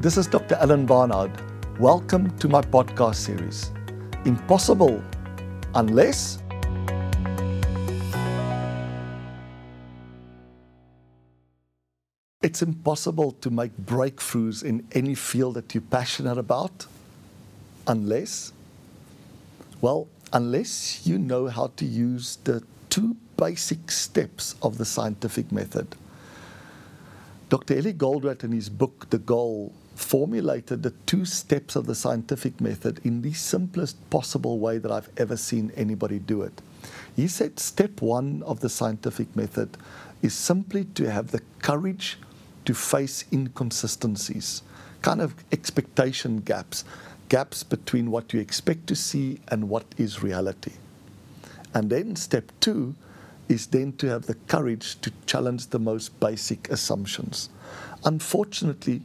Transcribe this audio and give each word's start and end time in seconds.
This 0.00 0.16
is 0.16 0.26
Dr. 0.26 0.54
Alan 0.54 0.86
Barnard. 0.86 1.30
Welcome 1.78 2.34
to 2.38 2.48
my 2.48 2.62
podcast 2.62 3.16
series. 3.16 3.70
Impossible 4.24 5.04
unless 5.74 6.38
it's 12.40 12.62
impossible 12.62 13.32
to 13.42 13.50
make 13.50 13.76
breakthroughs 13.76 14.64
in 14.64 14.86
any 14.92 15.14
field 15.14 15.56
that 15.56 15.74
you're 15.74 15.82
passionate 15.82 16.38
about 16.38 16.86
unless 17.86 18.54
well 19.82 20.08
unless 20.32 21.06
you 21.06 21.18
know 21.18 21.48
how 21.48 21.66
to 21.76 21.84
use 21.84 22.38
the 22.44 22.62
two 22.88 23.14
basic 23.36 23.90
steps 23.90 24.54
of 24.62 24.78
the 24.78 24.86
scientific 24.86 25.52
method. 25.52 25.94
Dr. 27.50 27.74
Eli 27.74 27.92
Goldratt, 27.92 28.44
in 28.44 28.52
his 28.52 28.70
book, 28.70 29.10
The 29.10 29.18
Goal, 29.18 29.72
formulated 30.00 30.82
the 30.82 30.94
two 31.06 31.24
steps 31.24 31.76
of 31.76 31.86
the 31.86 31.94
scientific 31.94 32.60
method 32.60 33.00
in 33.04 33.22
the 33.22 33.32
simplest 33.32 33.96
possible 34.10 34.58
way 34.58 34.78
that 34.78 34.90
I've 34.90 35.10
ever 35.16 35.36
seen 35.36 35.70
anybody 35.76 36.18
do 36.18 36.42
it. 36.42 36.62
He 37.14 37.28
said 37.28 37.60
step 37.60 38.00
one 38.00 38.42
of 38.44 38.60
the 38.60 38.68
scientific 38.68 39.36
method 39.36 39.76
is 40.22 40.34
simply 40.34 40.84
to 40.84 41.10
have 41.10 41.30
the 41.30 41.42
courage 41.60 42.18
to 42.64 42.74
face 42.74 43.24
inconsistencies, 43.32 44.62
kind 45.02 45.20
of 45.20 45.34
expectation 45.52 46.38
gaps, 46.38 46.84
gaps 47.28 47.62
between 47.62 48.10
what 48.10 48.32
you 48.32 48.40
expect 48.40 48.86
to 48.86 48.96
see 48.96 49.40
and 49.48 49.68
what 49.68 49.84
is 49.96 50.22
reality. 50.22 50.72
And 51.74 51.90
then 51.90 52.16
step 52.16 52.50
two 52.60 52.94
is 53.48 53.66
then 53.66 53.92
to 53.94 54.08
have 54.08 54.26
the 54.26 54.34
courage 54.34 55.00
to 55.00 55.12
challenge 55.26 55.68
the 55.68 55.78
most 55.78 56.18
basic 56.20 56.68
assumptions. 56.70 57.50
Unfortunately, 58.04 59.02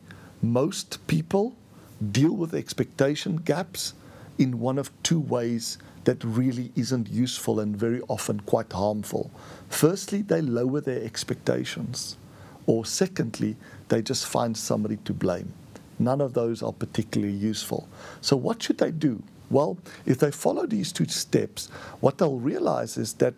most 0.52 1.06
people 1.08 1.56
deal 2.12 2.36
with 2.36 2.54
expectation 2.54 3.38
gaps 3.38 3.94
in 4.38 4.60
one 4.60 4.78
of 4.78 4.92
two 5.04 5.20
ways 5.20 5.78
that 6.04 6.24
really 6.24 6.72
isn't 6.76 7.10
useful 7.10 7.60
and 7.60 7.76
very 7.76 8.02
often 8.08 8.40
quite 8.42 8.72
harmful. 8.72 9.32
Firstly, 9.70 10.22
they 10.22 10.42
lower 10.42 10.82
their 10.82 11.04
expectations, 11.04 12.18
or 12.68 12.86
secondly, 12.86 13.56
they 13.90 14.02
just 14.02 14.28
find 14.28 14.56
somebody 14.56 14.98
to 15.06 15.14
blame. 15.14 15.54
None 15.98 16.22
of 16.22 16.34
those 16.34 16.62
are 16.62 16.73
particularly 16.73 17.34
useful. 17.34 17.88
So, 18.22 18.36
what 18.36 18.62
should 18.62 18.78
they 18.78 18.92
do? 18.92 19.23
Well, 19.50 19.78
if 20.06 20.18
they 20.20 20.32
follow 20.32 20.66
these 20.66 20.92
two 20.92 21.06
steps, 21.06 21.68
what 22.02 22.18
they'll 22.18 22.40
realize 22.40 22.98
is 22.98 23.14
that 23.16 23.36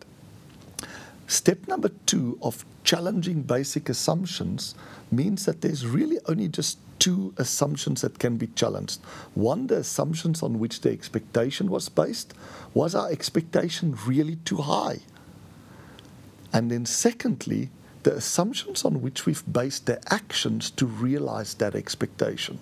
step 1.27 1.67
number 1.67 1.89
two 2.05 2.37
of 2.41 2.65
challenging 2.83 3.43
basic 3.43 3.89
assumptions 3.89 4.75
means 5.11 5.45
that 5.45 5.61
there's 5.61 5.85
really 5.85 6.19
only 6.27 6.47
just 6.47 6.79
two 6.99 7.33
assumptions 7.37 8.01
that 8.01 8.19
can 8.19 8.37
be 8.37 8.47
challenged. 8.47 8.99
One, 9.35 9.67
the 9.67 9.77
assumptions 9.77 10.41
on 10.41 10.59
which 10.59 10.81
the 10.81 10.89
expectation 10.89 11.69
was 11.69 11.89
based. 11.89 12.33
Was 12.73 12.95
our 12.95 13.09
expectation 13.11 13.97
really 14.05 14.37
too 14.37 14.57
high? 14.57 14.99
And 16.53 16.71
then, 16.71 16.85
secondly, 16.85 17.69
the 18.03 18.15
assumptions 18.15 18.85
on 18.85 19.01
which 19.01 19.25
we've 19.25 19.43
based 19.51 19.85
the 19.85 20.01
actions 20.11 20.71
to 20.71 20.85
realize 20.85 21.53
that 21.55 21.75
expectation. 21.75 22.59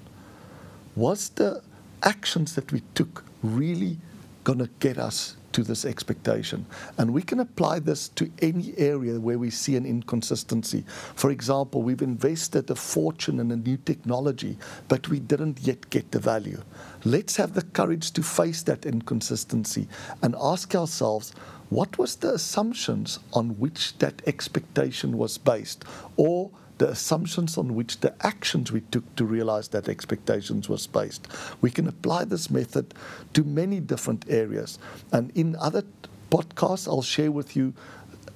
Was 0.96 1.30
the 1.30 1.62
actions 2.04 2.56
that 2.56 2.72
we 2.72 2.82
took 2.94 3.24
really 3.44 3.98
going 4.46 4.60
to 4.60 4.70
get 4.80 4.98
us 4.98 5.36
to 5.52 5.64
this 5.64 5.86
expectation. 5.86 6.66
And 6.98 7.14
we 7.14 7.22
can 7.22 7.40
apply 7.40 7.80
this 7.80 8.10
to 8.10 8.30
any 8.42 8.74
area 8.78 9.20
where 9.20 9.40
we 9.40 9.50
see 9.50 9.76
an 9.76 9.86
inconsistency. 9.86 10.84
For 11.16 11.32
example, 11.32 11.82
we've 11.82 12.02
invested 12.02 12.70
a 12.70 12.76
fortune 12.76 13.40
in 13.40 13.52
a 13.52 13.56
new 13.56 13.78
technology, 13.78 14.58
but 14.88 15.10
we 15.10 15.20
didn't 15.20 15.62
yet 15.62 15.90
get 15.90 16.12
the 16.12 16.20
value. 16.20 16.62
Let's 17.06 17.38
have 17.38 17.54
the 17.54 17.64
courage 17.64 18.12
to 18.12 18.24
face 18.24 18.64
that 18.64 18.86
inconsistency 18.86 19.88
and 20.22 20.36
ask 20.40 20.76
ourselves 20.76 21.34
what 21.70 21.98
was 21.98 22.18
the 22.18 22.34
assumptions 22.34 23.20
on 23.34 23.58
which 23.58 23.98
that 23.98 24.22
expectation 24.28 25.18
was 25.18 25.38
based? 25.38 25.84
Or 26.16 26.52
the 26.78 26.90
assumptions 26.90 27.58
on 27.58 27.76
which 27.76 28.00
the 28.02 28.14
actions 28.26 28.72
we 28.72 28.82
took 28.82 29.16
to 29.16 29.26
realize 29.26 29.70
that 29.70 29.88
expectations 29.88 30.68
was 30.68 30.88
based. 30.88 31.28
We 31.62 31.72
can 31.72 31.88
apply 31.88 32.26
this 32.26 32.50
method 32.50 32.94
to 33.34 33.44
many 33.44 33.80
different 33.80 34.26
areas. 34.30 34.78
And 35.12 35.32
in 35.36 35.56
other 35.56 35.84
podcasts, 36.30 36.88
I'll 36.88 37.02
share 37.02 37.32
with 37.32 37.56
you 37.56 37.74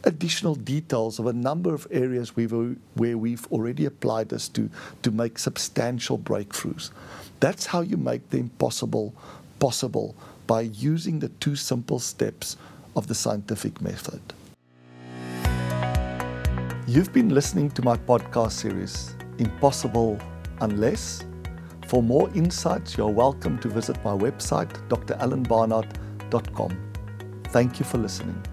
additional 0.05 0.55
details 0.55 1.19
of 1.19 1.25
a 1.25 1.33
number 1.33 1.73
of 1.73 1.87
areas 1.91 2.35
we've, 2.35 2.51
where 2.93 3.17
we've 3.17 3.45
already 3.51 3.85
applied 3.85 4.29
this 4.29 4.47
to 4.49 4.69
to 5.01 5.11
make 5.11 5.37
substantial 5.37 6.17
breakthroughs. 6.17 6.91
That's 7.39 7.65
how 7.65 7.81
you 7.81 7.97
make 7.97 8.29
the 8.29 8.37
impossible 8.37 9.13
possible 9.59 10.15
by 10.47 10.61
using 10.61 11.19
the 11.19 11.29
two 11.39 11.55
simple 11.55 11.99
steps 11.99 12.57
of 12.95 13.07
the 13.07 13.15
scientific 13.15 13.81
method. 13.81 14.21
You've 16.89 17.13
been 17.13 17.29
listening 17.29 17.69
to 17.77 17.83
my 17.83 17.95
podcast 17.95 18.53
series, 18.53 19.15
Impossible 19.37 20.17
Unless. 20.59 21.23
For 21.85 22.01
more 22.01 22.31
insights, 22.33 22.97
you're 22.97 23.11
welcome 23.11 23.59
to 23.59 23.67
visit 23.67 24.03
my 24.03 24.17
website, 24.17 24.71
dralanbarnard.com. 24.89 26.91
Thank 27.49 27.77
you 27.77 27.85
for 27.85 27.99
listening. 27.99 28.43